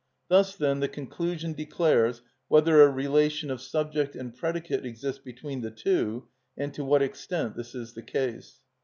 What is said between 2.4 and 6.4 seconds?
whether a relation of subject and predicate exists between the two,